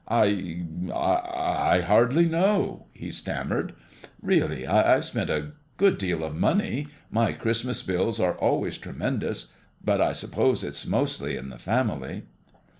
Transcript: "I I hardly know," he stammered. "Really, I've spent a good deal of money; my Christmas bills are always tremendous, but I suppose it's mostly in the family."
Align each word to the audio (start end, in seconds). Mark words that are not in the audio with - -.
"I 0.07 0.63
I 0.91 1.81
hardly 1.81 2.25
know," 2.25 2.87
he 2.91 3.11
stammered. 3.11 3.73
"Really, 4.19 4.65
I've 4.65 5.05
spent 5.05 5.29
a 5.29 5.51
good 5.77 5.99
deal 5.99 6.23
of 6.23 6.35
money; 6.35 6.87
my 7.11 7.33
Christmas 7.33 7.83
bills 7.83 8.19
are 8.19 8.33
always 8.33 8.79
tremendous, 8.79 9.53
but 9.85 10.01
I 10.01 10.13
suppose 10.13 10.63
it's 10.63 10.87
mostly 10.87 11.37
in 11.37 11.49
the 11.49 11.59
family." 11.59 12.23